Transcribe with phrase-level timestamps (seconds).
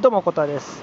[0.00, 0.80] どうも、こたです。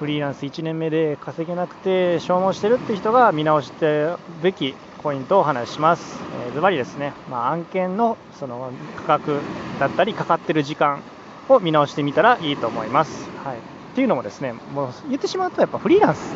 [0.00, 4.08] フリーランス1年目で稼げなくて消耗してるって人が見直して
[4.42, 6.18] べきポイントをお話しします。
[6.46, 9.38] えーズバリですね、まあ、案件のその価格
[9.78, 11.00] だったり、かかってる時間
[11.48, 13.28] を見直してみたらいいと思います。
[13.44, 13.60] はい、っ
[13.94, 16.34] ていうのもですね、もう言ってしまうと、やっぱフリーランス、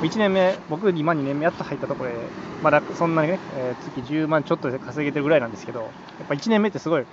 [0.00, 2.16] 1年目、僕、今2年目やっと入ったところで、
[2.62, 5.86] まだそんなにね、えー月10万ちょっとで稼げてるぐらいなんですけど、や
[6.24, 7.04] っぱ1年目ってすごい、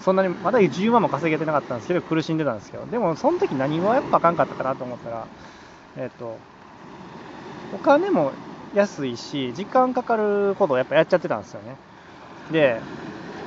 [0.00, 5.26] そんなにまだ10万も稼げてなかったんですけど、苦しんでたんですけど、でもその時何がやっぱあかんかったかなと思ったら、
[5.96, 6.36] えっ、と、
[7.72, 8.32] お金も
[8.74, 11.76] 安いし、時間かかることをやっぱやっちゃってたんですよね。
[12.50, 12.80] で、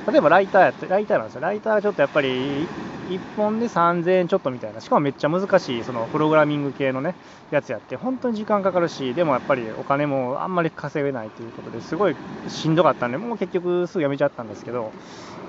[0.06, 1.40] 例えばライターやって、ライターなんですよ。
[1.42, 2.72] ライターはちょっとやっぱり、
[3.14, 7.16] 1本で3000円ちょっとみたいな、しかもめっちゃ難しい、そのプログラミング系のね、
[7.50, 12.16] やつやって、本当に時間かかるし、でもやっぱりお金もあんまり稼げないということですごい
[12.46, 14.94] しんどかったんで、もう結局すぐやめちゃったんですけど、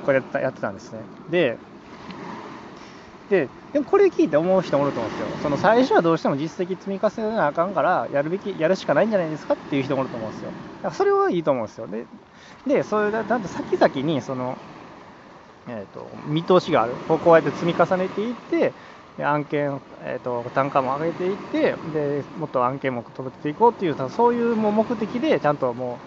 [0.02, 1.10] これやったやってたんですね。
[1.28, 1.60] で、
[3.28, 5.38] で、でもこれ聞いて思う人もおると思うんですよ。
[5.38, 10.52] その最初はどうしても実績積み重ねなあかんから、やるべき、やるしかないんじゃないですかっていう人もおると思うんですよ。
[10.82, 11.88] だからそれはいいと思うんですよ。
[11.88, 12.08] で、
[12.66, 14.60] でそれだだって先々に、その、
[15.70, 18.74] えー、と見通しがある、こうやって積み重ねていって、
[19.24, 26.00] 案件、えー、と単価も上げていってで、もっと案件も届けていこうっていう、そういうも目的で、ちゃんとも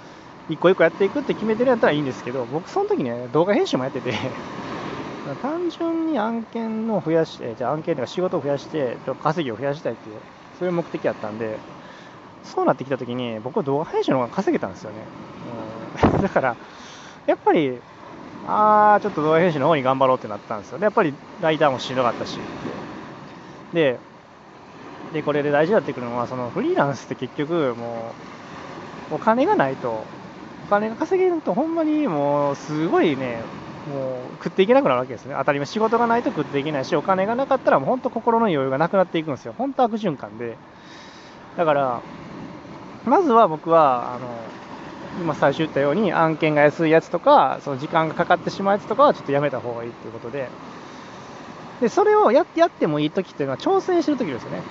[0.49, 4.15] う、一個一個やっていくって決めてるんやったらいいんですけど、僕、その時ね、動画編集もやってて、
[5.41, 10.17] 単純に案件を増やして、じゃあ案件とか仕事を増やして、と稼ぎを増やしたいっていう、
[10.59, 11.59] そういう目的やったんで、
[12.43, 14.97] そうなってきた時に、僕は動画編集の方が稼げたんですよね。
[16.05, 16.57] うん、 だから、
[17.27, 17.81] やっぱり、
[18.43, 20.79] あー、ちょっと動画編集の方に頑張ろうってなったんですよ。
[20.79, 22.53] で、やっぱりライターもしんどかったし。
[23.73, 24.03] で、
[25.11, 28.17] で、これで大事になってくるのは、そのフリーランスって結局、も
[29.11, 30.13] う、お金がないと、
[30.63, 33.47] お金が稼げると、ほんまにもう、すごいね、
[33.85, 35.35] もう食っていけなくなるわけですね。
[35.39, 39.55] 当たり前、仕事がないと食っていけないし、お金がなかったら、もう本当心の余裕がなくなっていくんですよ。
[39.55, 40.61] 本当悪循環で。
[41.57, 42.05] だから、
[43.05, 44.55] まずは僕は、あの、
[45.21, 50.49] 今最初言ったように案件が安いやつとか、その時間がかかってしまうやつとかはちょっとやめた方がいいっていうことで、
[51.81, 54.63] で、それをやってやってもいい時っていうのは挑戦してる時ですよね。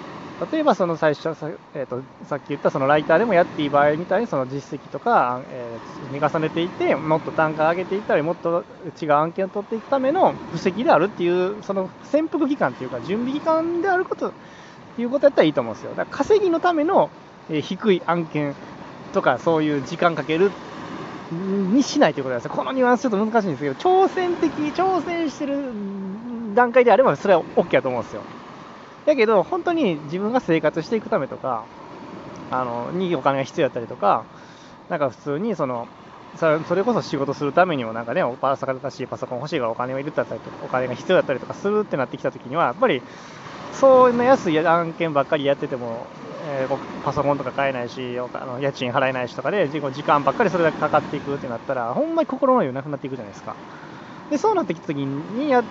[0.51, 8.63] 例えばその最初、さ,、えー、とさっき言ったそのライターでもやっていい場合みたいにその実績とか、えー、積み重ねていって、もっと単価上げていったり、もっと
[8.99, 14.31] 違う案件を取っていくための布石であるっていう、その潜伏期間っていうか、準備期間であることっ
[14.95, 15.91] ていうことやったらいいと思うんですよ。
[15.91, 17.11] だから稼ぎのための、
[17.49, 18.55] 低い案件
[19.11, 20.51] とか、そういう時間かける
[21.31, 22.49] にしないということなんです。
[22.49, 25.73] このニュアンスちょっと難しいんですけど、挑戦的、挑戦してる
[26.55, 28.21] 段階であれば、それは OK だと思うんですよ。
[29.05, 31.63] だけど、本当に自分が生活していくためとか、
[32.49, 34.25] あの、にお金が必要だったりとか、
[34.89, 35.87] なんか普通にその、
[36.35, 43.01] それそれこそ仕事するためにもなんかね、パソコンだしい、パソコン欲しいからお金を入れたりとか、お金が必要だったりとかするってなってきたときには、やっぱり、
[43.71, 46.07] そういう安い案件ばっかりやってても、
[46.53, 53.55] えーパソコンとか買えないし、あの家賃払えないしとかで、時間ばっかりそれだけかかっていくってなったら、ほんまに心の余裕なくなっていくじゃないですか。
[54.29, 55.63] で、そうなってきたときにや、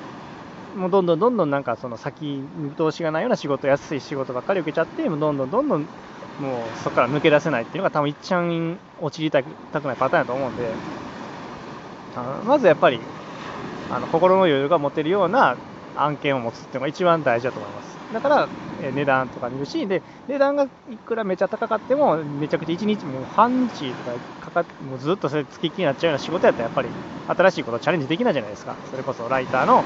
[0.76, 2.24] もうどんどんどんどんなんかその先
[2.54, 5.88] 見通しがないような仕事、安い仕事ばっかり受けちゃって、もうどんどんどんどん
[6.38, 9.46] もうそこから抜け出せないっていうのが多分一番陥りたく
[9.86, 10.80] ないパターンだと思うんで、
[12.14, 12.98] あのまずやっぱり
[13.88, 15.56] あの心の余裕が持てるような
[15.94, 18.00] 案件を持つっていうのが一番大事だと思います。
[18.10, 20.68] だから、値段とか見るし、で、値段がい
[21.06, 24.10] くらめちゃ高かっても、めちゃくちゃ1日もう半日と
[24.44, 26.88] かかかってもうずっとそれ付きっきりになっちゃうような仕事やったら、やっぱり
[27.28, 28.74] 新しいことチャレンジできないじゃないですか。
[28.90, 29.84] それこそライターの、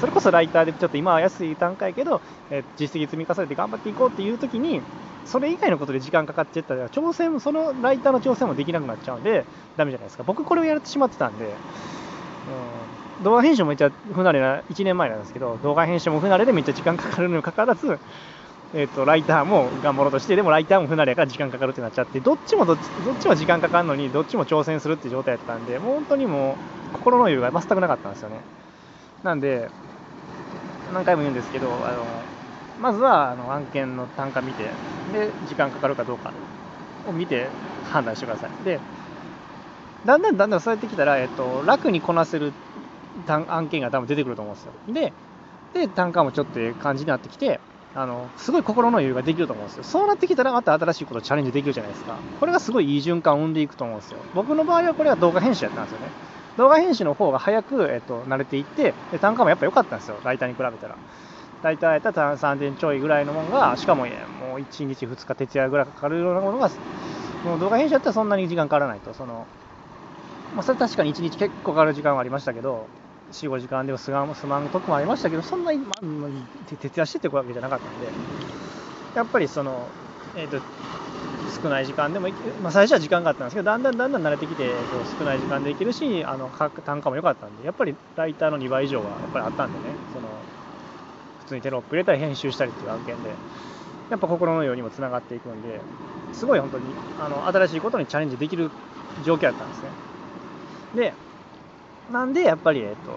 [0.00, 2.20] それこそライターでちょっと今は安い単価やけど、
[2.50, 4.80] え実績積み重ねて頑張っていこうっていう時に、
[5.24, 9.44] それ以外のことで時間かかっちゃったら、挑戦も、そのライターの挑戦もできなくなっちゃうんで、
[9.76, 10.24] ダメじゃないですか。
[10.24, 17.98] 僕これをやってしまってたんで、うん、動画編集もめっちゃ不慣れな、1年前なんですけど、動画編集も不慣れでめっちゃ時間かかるにもかかわらず、
[18.74, 26.56] えっとライターも頑張ろうとして、でもライターも不慣れやから時間かかるってなっちゃって、どっちもどっちどっちも時間かかるのに、どっちも挑戦するって状態だったんで、もう本当にも
[26.92, 28.36] う心の余裕が全くなかったんですよね。
[29.22, 29.68] なんで、
[30.94, 32.04] 何回も言うんですけど、あの
[32.80, 34.64] まずはあの案件の単価見て、
[35.12, 36.32] で、時間かかるかどうか
[37.08, 37.46] を見て
[37.92, 38.64] 判断してください。
[38.64, 38.80] で、
[40.06, 42.52] だんだんだんだんそうやってきたら、えっと、楽にこなせる
[43.28, 44.72] 案件が多分出てくると思うんですよ。
[44.94, 45.12] で、
[45.74, 47.60] で単価もちょっとええ感じになってきて、
[47.94, 49.84] あのすごい心の余裕ができると思うんですよ。
[49.84, 52.16] そうなってきたら、また新しいことチャレンジできるじゃないですか。
[52.40, 54.18] これがすごいいい循環を生んでいくと思うんですよ。
[54.34, 56.06] 僕の場合はこれは動画編集やったんですよね。
[56.56, 60.96] 動画編集の方が早く、えっと、慣れていって、で単価もやっぱ良かったんですよ、ライターに比べたら。
[61.62, 64.10] ライターやったら3000ちょいぐらいのものが、しかもえ
[64.50, 66.70] もう1日2日徹夜ぐらいかかるようなものが、
[67.44, 69.12] もう動画編集やったらそんなに時間かからないと。
[69.14, 69.46] その
[70.54, 72.86] まあ、それ確かに1日結構かかる時間はありましたけど、
[73.32, 74.24] 4、5時間でも済ま
[74.60, 76.00] んとこもありましたけど、そんなに、まあ、
[76.76, 78.06] 徹夜してってわけじゃなかったんで、
[79.14, 79.86] やっぱりその、
[80.36, 80.60] えーと、
[81.62, 82.28] 少ない時間でも
[82.62, 86.48] まあ、最初は時間があったんですけど、だんだんだんだん慣れてきて、えー、と少ない時間でいけるし、あの
[86.84, 90.28] 単価も良かったんで、やっぱりライターの2倍以上はやっぱりあったんでね、その
[91.40, 93.30] 普通にテロップ入れたり編集したりっていう案件で、
[94.10, 95.80] やっぱ心のようにもつながっていくんで、
[96.32, 96.84] すごい本当に
[97.20, 98.70] あの新しいことにチャレンジできる
[99.24, 99.88] 状況だったんですね。
[100.94, 101.14] で、
[102.12, 103.12] なんでやっぱり、えっと、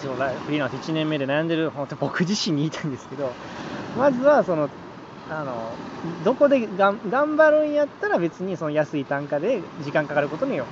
[0.00, 3.30] そのフリーランス1年目で悩んでる、本当僕自身に言いたいんですけど、
[3.98, 4.68] まずはその、
[5.30, 5.72] あの
[6.24, 10.64] どこでがん頑張るんやったら別にその安い単価で時間かかることにや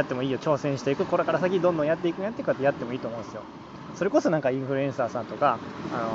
[0.00, 3.42] ってもいいよ、挑戦していく、これから先どんどんやっていくんやってこうやってやってもいいと思うんですよ。
[3.94, 5.58] それこそなんかインフルエンサーさんとか、
[5.94, 6.10] あの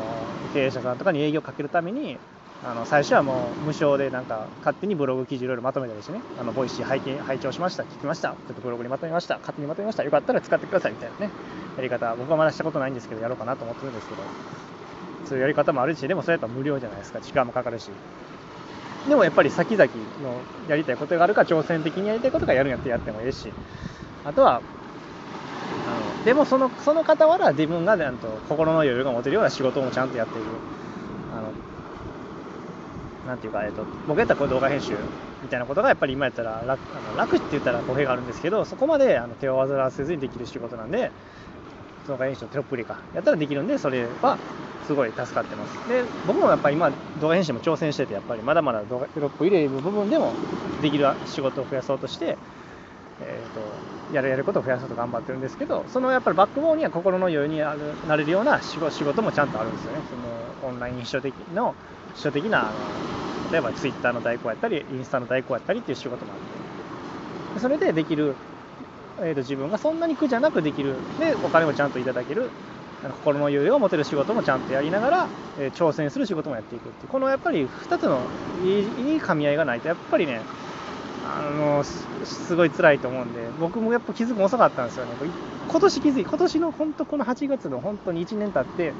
[0.53, 2.17] 経営者さんとかに営業かけるために、
[2.65, 11.31] あの最初はもう無償でなんか勝手にブログ記事いろいろまとめたりしてね、あの Voicy 拝見拝聴しました、聞きました、ちょっとブログにまとめました、勝手にまとめました、よかったら使ってくださいみたいなね、
[11.77, 14.21] やり方、僕はまだしたことないんですけど、やろうかなと思ってるんですけど、
[15.25, 17.89] そういうやり方もあるし、でもそれやったら無料じゃないですか、時間もかかるし。
[19.07, 19.89] でもやっぱり先々の
[20.67, 23.53] やりたいことがあるか、挑戦的にやりたいことがやるんやってやってもいいし、
[24.25, 30.45] あとは、あのでもそのその傍ら自分がなんと心の余裕が持てるような仕事もちゃんとやっている。
[31.37, 31.66] あの
[33.27, 34.95] なんていうか、えっと、僕やったらこれ動画編集
[35.43, 41.11] みたいなことがやっぱり今やったら楽あの楽って言ったら語弊があるんですけど、そこまであの手を煩わせずにできる仕事なんで、
[42.07, 44.37] 動画編集のテロップリか、やったらできるんで、それは
[44.87, 45.89] すごい助かってます。
[45.89, 46.89] で、僕もやっぱり今、
[47.21, 50.31] 動画編集も挑戦してて、やっぱりまだまだ動画テロップ入れる部分でも
[50.81, 52.37] できる仕事を増やそうとして、
[53.19, 57.57] えーと、やるやることを増やそうと頑張ってるんですけど、そのやっぱりバックボーンには心の余裕に
[58.07, 59.99] なれるような仕事もちゃんとあるんですよね。
[60.61, 61.75] そのオンライン秘書的の
[62.17, 62.71] 書的な
[63.51, 68.35] 例えばツイッターの代行やったり、インスタの代行やったりっていう仕事もあって、それでできる、
[69.19, 72.49] えー、と自分がそんなに苦じゃなくできる、で、お金もちゃんといただける、
[73.23, 75.27] 心の余裕を持てる仕事もちゃんとやりながら、
[75.59, 78.19] えー、挑戦する仕事もやっていくっていう、このやっぱり2つの
[78.63, 80.41] いいいい噛み合いがないと、やっぱりね、
[81.25, 85.11] あのすごい辛いと思うんで、僕もやっぱ気づくの遅かったんですよね。
[85.69, 88.93] 今年気づい、今年の本当この8月の本当に1年経って、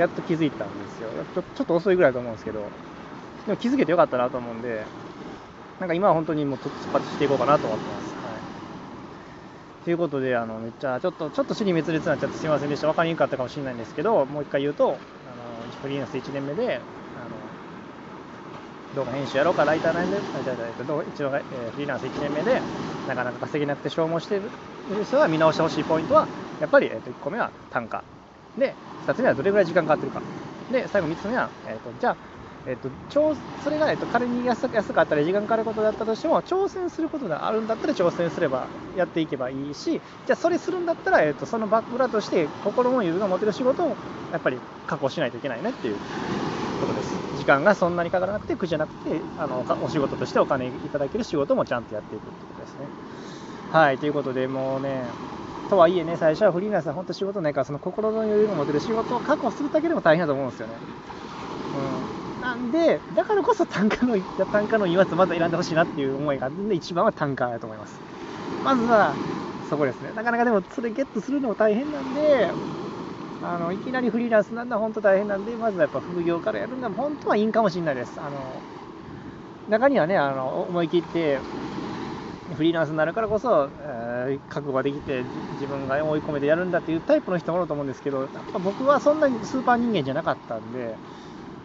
[0.00, 1.10] やっと気づいたんですよ。
[1.34, 2.60] ちょちょっと遅いぐらいだと思うんですけど、
[3.46, 4.84] でも気づけてよかったなと思うんで、
[5.78, 8.14] なんか今は本当にもう突発していこうかなと思ってます。
[8.14, 8.20] は
[9.80, 9.84] い。
[9.84, 12.86] ということで、あの、めっちゃ、ちょっと、ちょっと尻滅裂になっちゃってすみませんでした。
[12.86, 14.96] 分かりにくかったかもしれないんですけど、もう一回言うと、あの、
[15.82, 16.84] フリーランス1年目で、あの、
[18.96, 22.60] 動画編集やろうか、ライターなんで、一応、えー、フリーランス1年目で、
[23.08, 24.50] なかなか稼げなくて消耗している
[25.04, 26.26] 人が見直してほしいポイントは、
[26.60, 28.02] やっぱり、えー、と1個目は単価。
[28.56, 28.74] で、
[29.06, 30.22] 2つ目はどれぐらい時間かかってるか。
[30.70, 32.16] で、最後3つ目は、えーとじゃあ、
[32.66, 32.90] えっと、
[33.64, 43.96] それが、えっと、仮に安く安かったり時間かかることだったとしても挑戦することがあるんだったら挑戦すればやっていけばいいしじゃあそれするんだったら、えっと、そのバック裏として心の余裕が持てる仕事を
[44.30, 45.96] やっぱり確保しないといけないねっていう
[46.80, 52.92] ことです時間がそんなにかからなくて苦じゃなくてあのお仕事としてお金いただける仕事もちゃんとやっていくってことですね
[53.68, 55.16] はいということでもうね
[55.70, 60.82] とはいえね最初はフリーランスは本当仕事ないからその心の余裕が持てる仕事を確保するだけでも大変だと思うんですよね
[61.72, 64.16] うんなんで、だからこそ単価の、
[64.50, 68.02] 単価のいいやつまず選んでほしいなっていう思いがあるんで、一番は単価だと思います。
[68.62, 69.20] まずは、
[69.60, 70.12] そこですね。
[70.12, 72.54] なかなかでも、それゲットするのも大変なんで、
[73.40, 78.20] あの、いきなりフリーランスなんだ本当大変なんで、まずはやっぱ副業からやるのが本当はいいんかもしれないです。
[78.20, 78.64] あの、
[79.66, 81.42] 中にはね、あの、思い切って、
[82.54, 90.96] フリーランスになるからこそ、えー、覚悟ができて自分が追い込めてやるんだっていうタイプの人もいると思うんですけど、やっぱ僕はそんなにスーパー人間じゃなかったんで、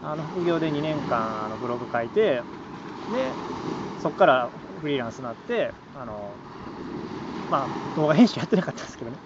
[0.01, 2.43] あの副業で2年間あのブログ書いて
[3.09, 3.31] で
[4.01, 4.49] そこから
[4.81, 6.37] フリーランスになってあの
[7.49, 9.17] まあ動画編集やってなかったんですけどね。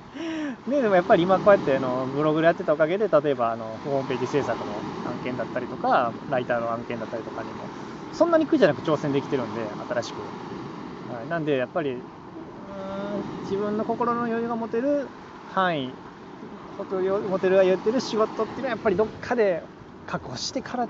[0.67, 7.71] ででもやっぱり今こうやってあのブログでやってたおかげで例えばあのホームページ制作の案件だったりとかライターの案件だったりとかにも
[8.11, 10.33] そんなに苦じゃなく挑戦できてるんで新しく、
[11.05, 12.03] はい、なんでやっぱり
[13.43, 15.07] 自分の心の余裕が持てる
[15.53, 15.91] 範囲
[16.77, 19.61] 持てるが言ってる仕事っていうのはやっぱりどっかで
[20.07, 20.87] 確保してから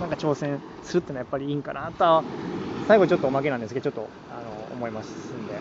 [0.00, 2.22] なんか挑戦するっていうのはやっぱりいいんかなと
[2.86, 5.58] 最後ちょっとおまけなんですけどちょっとあの思いますんで、は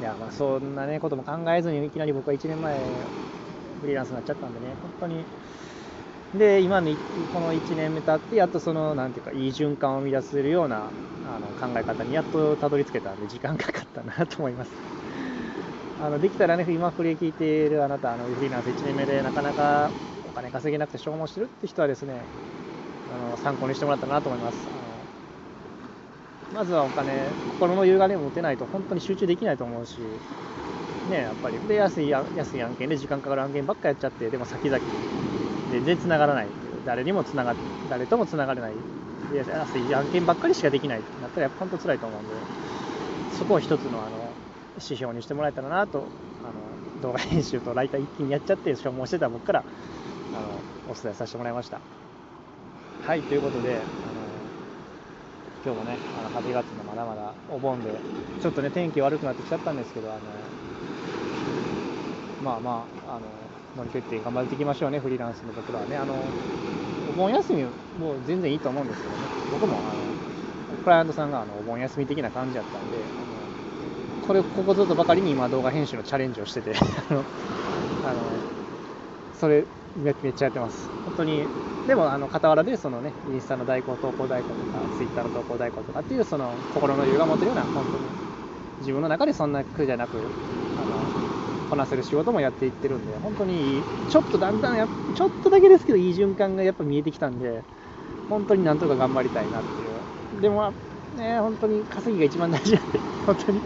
[0.00, 2.74] い、いやまあそんなねことも考えずにいきなり僕は1年前
[3.80, 4.66] フリーランスになっちゃったんでね
[5.00, 5.24] 本当に
[6.32, 6.96] で今の
[7.28, 14.80] この1年目経ってやっとそのなんていうかいい循環を生み出せるようなあの考え方にやっとたどり着けたんで時間かかったなと思います
[15.96, 22.30] あのできたらね今フリー聞いているあなたあのフリーランス1年目でなかなかお金稼げなくて消耗してるって人はですね、
[23.06, 24.70] あの参考にしてもらったなと思います。
[26.50, 30.22] まずはお金、心の余裕がね、持てないと本当に集中できないと思うし、
[31.04, 34.80] ね、やっぱりで安い安い案件で時間かかる案件ばっかやっちゃって、でも先々
[35.70, 36.46] 全然つながらない。
[36.84, 37.54] 誰にもつなが
[37.88, 38.72] 誰ともつながれない。
[39.34, 42.34] 安い案件ばっかりしかできないってなったらやっぱ本当辛いと思うんで。
[43.38, 44.10] そこを一つのあの
[44.74, 46.02] 指標にしてもらえたらなとあ
[47.00, 51.80] の動画編集とライター一気にやっちゃって消耗してた僕からあのお伝えさせてもらいました。
[53.06, 53.80] はいということであの
[55.64, 57.90] 今日もねあの8月のまだまだお盆で
[58.42, 60.20] ちょっとね天気悪くなってきちゃったんですけどあの
[62.44, 63.20] まあまああの
[63.74, 65.96] 乗り切って頑張っていきましょうねフリーランスの僕らはね。
[65.96, 66.36] あの
[67.06, 69.32] お盆休みも全然いいと思うんですけどね。
[69.48, 70.18] 僕もあの
[70.82, 73.54] クライアントさんがあのお盆休み的な感じだったんであの
[74.20, 76.74] これここぞとばかりに今動画編集のチャレンジをしてて
[77.10, 77.26] あの
[78.02, 78.46] あの
[79.32, 80.92] それめっちゃやってます。
[81.04, 81.50] 本当に
[81.86, 88.16] でもあの傍らでそのねインスタの代行投稿代行とかツイッターの投稿代行とかっていうその心の余裕が持てるような本当に
[88.80, 90.36] 自分の中でそんな苦じゃなく
[91.70, 97.62] こなせる仕事もやっていってるんで本当にちょっとだんだんやちょっとだけですけどいい循環がやっぱ見えてきたんで
[98.28, 99.68] 本当になんとか頑張りたいなって
[100.36, 100.72] いうでも
[101.16, 103.60] ね本当に稼ぎが一番大事なんで 本当に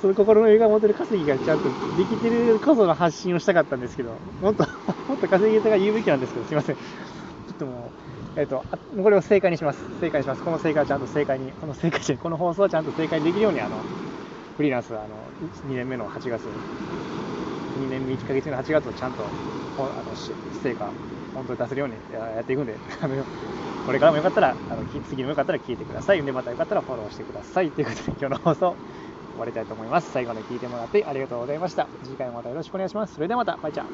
[0.00, 4.10] その心の余裕が持てる稼ぎがちゃんとできてるこその発信をしたかったんですけど
[4.42, 4.64] もっと
[5.08, 6.82] もっと稼ぎ方が言うべきなんですけどすいませんちょ
[7.52, 7.90] っとも
[8.36, 8.64] う、えっ、ー、と、
[9.02, 9.78] これを正解にします。
[10.00, 10.42] 正解にします。
[10.42, 13.76] この正解はちゃんと正解に、この正解じこの放送はちゃんと正解にできるように、あの、
[14.56, 15.32] フリーランスは、あの、
[15.62, 16.62] 2年目の8月、
[17.74, 19.36] 2年目1ヶ月目の8月をちゃんと、
[19.76, 20.14] あの、
[20.52, 20.96] 成果、
[21.32, 23.26] 本当に出せるようにやっていくんで、あの、
[23.82, 26.24] これからもよかったら、あの、次もよかったら聞いてください。
[26.24, 27.72] で、またよかったらフォローしてください。
[27.74, 28.80] ということで、今日の放送、
[29.34, 30.10] 終わりたいと思います。
[30.10, 31.90] 最後まで聞いてもらってありがとうございました。
[32.04, 33.14] 次回もまたよろしくお願いします。
[33.14, 33.88] それではまた、バイチャー。